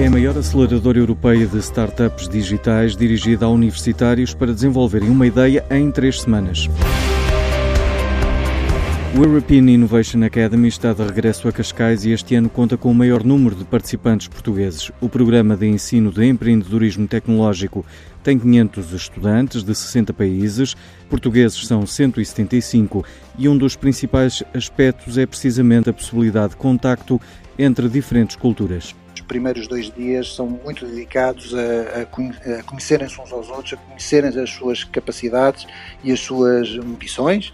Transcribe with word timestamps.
É 0.00 0.06
a 0.06 0.10
maior 0.10 0.38
aceleradora 0.38 0.96
europeia 0.96 1.44
de 1.44 1.58
startups 1.58 2.28
digitais 2.28 2.94
dirigida 2.94 3.46
a 3.46 3.48
universitários 3.48 4.32
para 4.32 4.54
desenvolverem 4.54 5.10
uma 5.10 5.26
ideia 5.26 5.66
em 5.72 5.90
três 5.90 6.20
semanas. 6.20 6.68
O 9.18 9.24
European 9.24 9.68
Innovation 9.68 10.22
Academy 10.22 10.68
está 10.68 10.92
de 10.92 11.02
regresso 11.02 11.48
a 11.48 11.52
Cascais 11.52 12.04
e 12.04 12.12
este 12.12 12.36
ano 12.36 12.48
conta 12.48 12.76
com 12.76 12.92
o 12.92 12.94
maior 12.94 13.24
número 13.24 13.56
de 13.56 13.64
participantes 13.64 14.28
portugueses. 14.28 14.92
O 15.00 15.08
programa 15.08 15.56
de 15.56 15.66
ensino 15.66 16.12
de 16.12 16.24
empreendedorismo 16.24 17.08
tecnológico 17.08 17.84
tem 18.22 18.38
500 18.38 18.92
estudantes 18.92 19.64
de 19.64 19.74
60 19.74 20.12
países, 20.12 20.76
portugueses 21.10 21.66
são 21.66 21.84
175 21.84 23.04
e 23.36 23.48
um 23.48 23.58
dos 23.58 23.74
principais 23.74 24.44
aspectos 24.54 25.18
é 25.18 25.26
precisamente 25.26 25.90
a 25.90 25.92
possibilidade 25.92 26.50
de 26.50 26.56
contacto 26.56 27.20
entre 27.58 27.88
diferentes 27.88 28.36
culturas 28.36 28.94
primeiros 29.28 29.68
dois 29.68 29.92
dias 29.92 30.34
são 30.34 30.46
muito 30.48 30.86
dedicados 30.86 31.54
a, 31.54 32.02
a 32.02 32.62
conhecerem-se 32.64 33.20
uns 33.20 33.30
aos 33.30 33.48
outros, 33.50 33.74
a 33.74 33.76
conhecerem 33.76 34.30
as 34.40 34.50
suas 34.50 34.82
capacidades 34.82 35.66
e 36.02 36.10
as 36.10 36.18
suas 36.18 36.70
ambições 36.70 37.52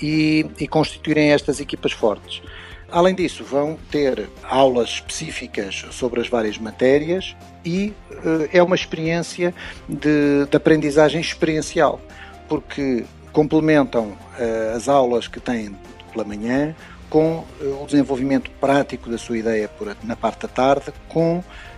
e, 0.00 0.46
e 0.60 0.68
constituírem 0.68 1.32
estas 1.32 1.58
equipas 1.58 1.92
fortes. 1.92 2.42
Além 2.90 3.14
disso, 3.14 3.42
vão 3.42 3.76
ter 3.90 4.28
aulas 4.44 4.90
específicas 4.90 5.86
sobre 5.90 6.20
as 6.20 6.28
várias 6.28 6.58
matérias 6.58 7.34
e 7.64 7.92
uh, 8.10 8.48
é 8.52 8.62
uma 8.62 8.76
experiência 8.76 9.52
de, 9.88 10.46
de, 10.48 10.56
aprendizagem 10.56 11.20
experiencial, 11.20 12.00
porque 12.48 13.04
complementam 13.32 14.10
uh, 14.10 14.76
as 14.76 14.88
aulas 14.88 15.26
que 15.26 15.40
têm 15.40 15.76
pela 16.12 16.24
manhã 16.24 16.76
com 17.08 17.44
uh, 17.60 17.82
o 17.82 17.86
desenvolvimento 17.86 18.50
prático 18.60 19.10
da 19.10 19.18
sua 19.18 19.38
ideia 19.38 19.68
por, 19.68 19.96
na 20.02 20.16
parte 20.16 20.42
da 20.42 20.48
tarde, 20.48 20.92
com 21.08 21.42
eh, 21.42 21.73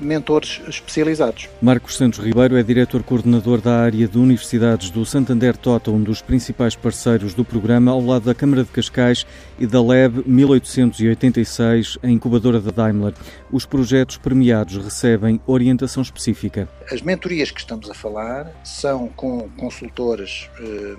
mentores 0.00 0.60
especializados. 0.68 1.48
Marcos 1.60 1.96
Santos 1.96 2.18
Ribeiro 2.18 2.56
é 2.56 2.62
diretor 2.62 3.02
coordenador 3.02 3.60
da 3.60 3.80
área 3.80 4.06
de 4.06 4.18
universidades 4.18 4.90
do 4.90 5.04
Santander 5.04 5.56
Tota, 5.56 5.90
um 5.90 6.02
dos 6.02 6.22
principais 6.22 6.76
parceiros 6.76 7.34
do 7.34 7.44
programa, 7.44 7.90
ao 7.90 8.00
lado 8.00 8.24
da 8.24 8.34
Câmara 8.34 8.62
de 8.62 8.70
Cascais 8.70 9.26
e 9.58 9.66
da 9.66 9.82
LEB 9.82 10.22
1886, 10.26 11.98
a 12.02 12.08
incubadora 12.08 12.60
da 12.60 12.70
Daimler. 12.70 13.14
Os 13.50 13.66
projetos 13.66 14.16
premiados 14.16 14.76
recebem 14.76 15.40
orientação 15.46 16.02
específica. 16.02 16.68
As 16.90 17.02
mentorias 17.02 17.50
que 17.50 17.60
estamos 17.60 17.90
a 17.90 17.94
falar 17.94 18.50
são 18.64 19.08
com 19.08 19.48
consultores 19.56 20.48
eh, 20.60 20.96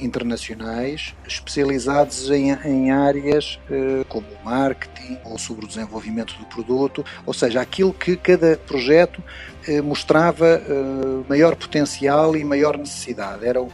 internacionais 0.00 1.14
especializados 1.26 2.30
em, 2.30 2.52
em 2.64 2.90
áreas 2.90 3.58
eh, 3.70 4.04
como 4.08 4.26
marketing 4.44 5.18
ou 5.24 5.38
sobre 5.38 5.64
o 5.64 5.68
desenvolvimento 5.68 6.34
do 6.38 6.44
produto, 6.46 7.04
ou 7.24 7.32
seja, 7.32 7.60
aquilo 7.60 7.91
que 7.92 8.16
cada 8.16 8.56
projeto 8.56 9.22
eh, 9.66 9.80
mostrava 9.80 10.46
eh, 10.46 10.62
maior 11.28 11.54
potencial 11.54 12.36
e 12.36 12.44
maior 12.44 12.76
necessidade. 12.76 13.46
Era 13.46 13.60
o, 13.60 13.70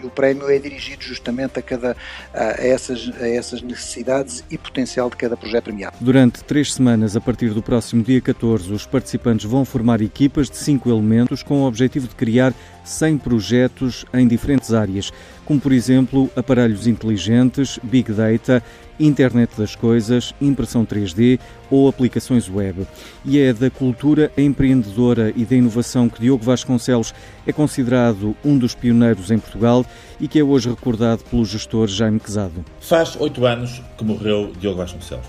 e 0.00 0.04
o 0.04 0.10
prémio 0.10 0.50
é 0.50 0.58
dirigido 0.58 1.02
justamente 1.02 1.58
a, 1.58 1.62
cada, 1.62 1.96
a, 2.34 2.44
essas, 2.58 3.10
a 3.20 3.28
essas 3.28 3.62
necessidades 3.62 4.44
e 4.50 4.58
potencial 4.58 5.08
de 5.08 5.16
cada 5.16 5.36
projeto 5.36 5.64
premiado. 5.64 5.96
Durante 6.00 6.42
três 6.44 6.74
semanas, 6.74 7.16
a 7.16 7.20
partir 7.20 7.50
do 7.50 7.62
próximo 7.62 8.02
dia 8.02 8.20
14, 8.20 8.72
os 8.72 8.86
participantes 8.86 9.44
vão 9.44 9.64
formar 9.64 10.00
equipas 10.00 10.50
de 10.50 10.56
cinco 10.56 10.90
elementos 10.90 11.42
com 11.42 11.62
o 11.62 11.66
objetivo 11.66 12.08
de 12.08 12.14
criar 12.14 12.52
100 12.90 13.18
projetos 13.18 14.04
em 14.12 14.26
diferentes 14.26 14.74
áreas, 14.74 15.12
como 15.44 15.60
por 15.60 15.72
exemplo 15.72 16.30
aparelhos 16.36 16.86
inteligentes, 16.86 17.78
Big 17.82 18.12
Data, 18.12 18.62
Internet 18.98 19.52
das 19.56 19.74
Coisas, 19.74 20.34
impressão 20.40 20.84
3D 20.84 21.38
ou 21.70 21.88
aplicações 21.88 22.48
web. 22.48 22.86
E 23.24 23.38
é 23.38 23.52
da 23.52 23.70
cultura 23.70 24.30
empreendedora 24.36 25.32
e 25.34 25.44
da 25.44 25.56
inovação 25.56 26.08
que 26.08 26.20
Diogo 26.20 26.44
Vasconcelos 26.44 27.14
é 27.46 27.52
considerado 27.52 28.36
um 28.44 28.58
dos 28.58 28.74
pioneiros 28.74 29.30
em 29.30 29.38
Portugal 29.38 29.86
e 30.20 30.28
que 30.28 30.38
é 30.38 30.44
hoje 30.44 30.68
recordado 30.68 31.24
pelo 31.24 31.44
gestor 31.44 31.86
Jaime 31.86 32.20
Quezado. 32.20 32.64
Faz 32.80 33.16
oito 33.16 33.46
anos 33.46 33.80
que 33.96 34.04
morreu 34.04 34.52
Diogo 34.60 34.78
Vasconcelos. 34.78 35.26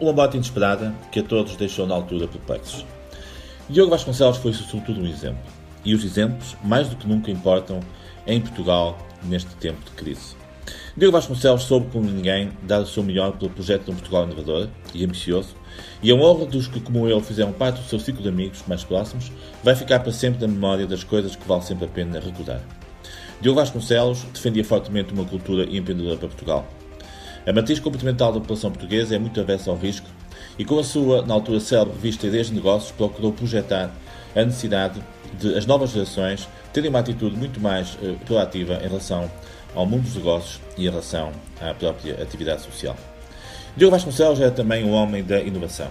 Uma 0.00 0.12
morte 0.12 0.36
inesperada 0.36 0.94
que 1.12 1.20
a 1.20 1.22
todos 1.22 1.56
deixou 1.56 1.86
na 1.86 1.94
altura 1.94 2.26
perplexos. 2.26 2.84
Diogo 3.68 3.90
Vasconcelos 3.90 4.38
foi 4.38 4.52
sobretudo 4.52 5.00
um 5.00 5.06
exemplo 5.06 5.59
e 5.84 5.94
os 5.94 6.04
exemplos, 6.04 6.56
mais 6.62 6.88
do 6.88 6.96
que 6.96 7.06
nunca, 7.06 7.30
importam 7.30 7.80
em 8.26 8.40
Portugal 8.40 8.98
neste 9.22 9.54
tempo 9.56 9.80
de 9.84 9.90
crise. 9.92 10.40
Diogo 10.96 11.12
Vasconcelos 11.12 11.62
soube 11.62 11.90
como 11.90 12.10
ninguém 12.10 12.50
dar 12.62 12.80
o 12.80 12.86
seu 12.86 13.02
melhor 13.02 13.32
pelo 13.32 13.50
projeto 13.50 13.84
de 13.84 13.90
um 13.90 13.94
Portugal 13.94 14.24
inovador 14.24 14.68
e 14.94 15.04
ambicioso, 15.04 15.54
e 16.02 16.10
a 16.10 16.14
honra 16.14 16.46
dos 16.46 16.66
que, 16.66 16.80
como 16.80 17.08
ele, 17.08 17.20
fizeram 17.22 17.52
parte 17.52 17.80
do 17.80 17.88
seu 17.88 17.98
ciclo 17.98 18.22
de 18.22 18.28
amigos 18.28 18.62
mais 18.66 18.84
próximos 18.84 19.30
vai 19.62 19.74
ficar 19.74 20.00
para 20.00 20.12
sempre 20.12 20.40
na 20.40 20.48
memória 20.48 20.86
das 20.86 21.04
coisas 21.04 21.36
que 21.36 21.46
vale 21.46 21.62
sempre 21.62 21.84
a 21.84 21.88
pena 21.88 22.20
recordar. 22.20 22.60
Diogo 23.40 23.58
Vasconcelos 23.58 24.24
defendia 24.34 24.64
fortemente 24.64 25.14
uma 25.14 25.24
cultura 25.24 25.64
empreendedora 25.64 26.16
para 26.16 26.28
Portugal. 26.28 26.68
A 27.46 27.52
matriz 27.52 27.80
comportamental 27.80 28.32
da 28.32 28.40
população 28.40 28.70
portuguesa 28.70 29.16
é 29.16 29.18
muito 29.18 29.40
avessa 29.40 29.70
ao 29.70 29.76
risco 29.76 30.06
e, 30.58 30.64
com 30.64 30.78
a 30.78 30.84
sua, 30.84 31.22
na 31.22 31.32
altura, 31.32 31.58
célebre 31.58 31.94
revista 31.94 32.26
Ideias 32.26 32.48
de 32.48 32.54
Negócios, 32.54 32.92
procurou 32.92 33.32
projetar 33.32 33.90
a 34.36 34.44
necessidade 34.44 35.00
de 35.38 35.56
as 35.56 35.66
novas 35.66 35.90
gerações 35.90 36.48
terem 36.72 36.90
uma 36.90 36.98
atitude 36.98 37.36
muito 37.36 37.60
mais 37.60 37.94
uh, 37.94 38.18
proativa 38.26 38.74
em 38.74 38.88
relação 38.88 39.30
ao 39.74 39.86
mundo 39.86 40.02
dos 40.02 40.16
negócios 40.16 40.60
e 40.76 40.86
em 40.86 40.90
relação 40.90 41.32
à 41.60 41.72
própria 41.74 42.22
atividade 42.22 42.62
social. 42.62 42.96
Diogo 43.76 43.92
Vasconcelos 43.92 44.40
era 44.40 44.50
também 44.50 44.84
um 44.84 44.92
homem 44.92 45.22
da 45.22 45.40
inovação. 45.40 45.88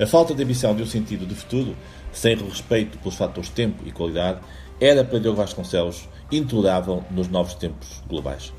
A 0.00 0.06
falta 0.06 0.34
de 0.34 0.42
ambição 0.42 0.74
de 0.76 0.82
um 0.82 0.86
sentido 0.86 1.26
de 1.26 1.34
futuro, 1.34 1.76
sem 2.12 2.36
respeito 2.36 2.96
pelos 2.98 3.16
fatores 3.16 3.48
tempo 3.48 3.82
e 3.84 3.90
qualidade, 3.90 4.40
era 4.80 5.04
para 5.04 5.18
Diogo 5.18 5.36
Vasconcelos 5.36 6.08
intolerável 6.30 7.04
nos 7.10 7.28
novos 7.28 7.54
tempos 7.54 8.02
globais. 8.08 8.52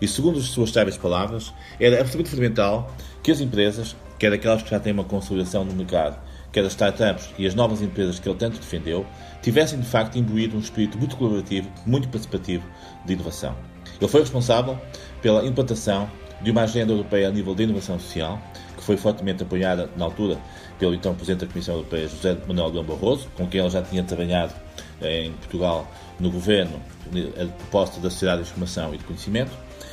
E 0.00 0.08
segundo 0.08 0.38
as 0.38 0.46
suas 0.46 0.70
sábias 0.70 0.96
palavras, 0.96 1.52
era 1.80 1.96
absolutamente 2.00 2.30
fundamental 2.30 2.94
que 3.22 3.30
as 3.30 3.40
empresas, 3.40 3.96
quer 4.18 4.32
aquelas 4.32 4.62
que 4.62 4.70
já 4.70 4.80
têm 4.80 4.92
uma 4.92 5.04
consolidação 5.04 5.64
no 5.64 5.72
mercado, 5.72 6.18
quer 6.52 6.64
as 6.64 6.72
startups 6.72 7.30
e 7.38 7.46
as 7.46 7.54
novas 7.54 7.82
empresas 7.82 8.18
que 8.18 8.28
ele 8.28 8.38
tanto 8.38 8.58
defendeu, 8.58 9.04
tivessem 9.42 9.80
de 9.80 9.86
facto 9.86 10.16
imbuído 10.16 10.56
um 10.56 10.60
espírito 10.60 10.96
muito 10.96 11.16
colaborativo, 11.16 11.68
muito 11.84 12.08
participativo 12.08 12.64
de 13.04 13.12
inovação. 13.12 13.56
Ele 14.00 14.08
foi 14.08 14.20
responsável 14.20 14.78
pela 15.20 15.44
implantação 15.44 16.08
de 16.42 16.50
uma 16.50 16.62
agenda 16.62 16.92
europeia 16.92 17.28
a 17.28 17.30
nível 17.30 17.54
de 17.54 17.64
inovação 17.64 17.98
social, 17.98 18.40
foi 18.84 18.96
fortemente 18.96 19.42
apoiada 19.42 19.88
na 19.96 20.04
altura 20.04 20.38
pelo 20.78 20.94
então 20.94 21.14
Presidente 21.14 21.46
da 21.46 21.52
Comissão 21.52 21.74
Europeia, 21.76 22.08
José 22.08 22.36
Manuel 22.46 22.68
Leão 22.68 22.84
Barroso, 22.84 23.28
com 23.36 23.46
quem 23.46 23.60
ele 23.60 23.70
já 23.70 23.82
tinha 23.82 24.02
trabalhado 24.02 24.52
eh, 25.00 25.24
em 25.24 25.32
Portugal 25.32 25.90
no 26.20 26.30
governo 26.30 26.80
a 27.40 27.46
proposta 27.46 28.00
da 28.00 28.10
Sociedade 28.10 28.42
de 28.42 28.48
Informação 28.48 28.94
e 28.94 28.98
de 28.98 29.04
Conhecimento. 29.04 29.52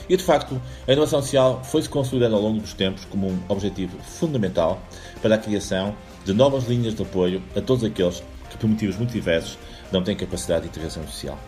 E, 0.09 0.17
de 0.17 0.23
facto, 0.23 0.61
a 0.87 0.91
inovação 0.91 1.21
social 1.21 1.63
foi-se 1.63 1.87
consolidando 1.87 2.35
ao 2.35 2.41
longo 2.41 2.59
dos 2.59 2.73
tempos 2.73 3.05
como 3.05 3.29
um 3.29 3.39
objetivo 3.47 3.97
fundamental 3.99 4.81
para 5.21 5.35
a 5.35 5.37
criação 5.37 5.95
de 6.25 6.33
novas 6.33 6.65
linhas 6.65 6.95
de 6.95 7.01
apoio 7.01 7.41
a 7.55 7.61
todos 7.61 7.83
aqueles 7.83 8.21
que, 8.49 8.57
por 8.57 8.69
motivos 8.69 8.97
muito 8.97 9.13
diversos, 9.13 9.57
não 9.91 10.03
têm 10.03 10.15
capacidade 10.15 10.63
de 10.63 10.67
integração 10.67 11.05
social. 11.07 11.39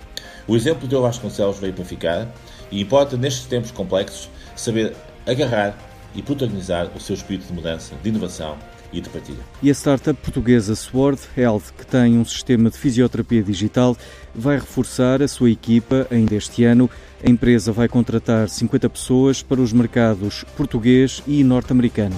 O 0.48 0.56
exemplo 0.56 0.88
de 0.88 0.96
Vasconcelos 0.96 1.60
veio 1.60 1.74
para 1.74 1.86
ficar 1.86 2.28
e 2.72 2.82
importa, 2.82 3.18
nestes 3.18 3.46
tempos 3.46 3.72
complexos, 3.72 4.30
saber 4.56 4.96
agarrar 5.26 5.78
e 6.16 6.22
protagonizar 6.22 6.90
o 6.96 7.00
seu 7.00 7.16
espírito 7.16 7.48
de 7.48 7.54
mudança, 7.54 7.96
de 8.02 8.10
inovação 8.10 8.58
e 8.92 9.02
de 9.02 9.10
partilha. 9.10 9.40
E 9.62 9.70
a 9.70 9.74
startup 9.74 10.20
portuguesa 10.22 10.76
Sword 10.76 11.20
Health, 11.36 11.74
que 11.78 11.86
tem 11.86 12.18
um 12.18 12.26
sistema 12.26 12.70
de 12.70 12.78
fisioterapia 12.78 13.42
digital, 13.42 13.98
vai 14.34 14.58
reforçar 14.58 15.22
a 15.22 15.28
sua 15.28 15.50
equipa 15.50 16.08
ainda 16.12 16.36
este 16.36 16.64
ano. 16.64 16.90
A 17.26 17.30
empresa 17.30 17.72
vai 17.72 17.88
contratar 17.88 18.48
50 18.48 18.90
pessoas 18.90 19.42
para 19.42 19.62
os 19.62 19.74
mercados 19.74 20.44
português 20.56 21.24
e 21.26 21.44
norte-americano. 21.44 22.16